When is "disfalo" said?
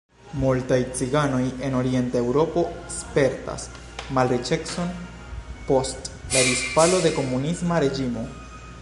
6.51-7.07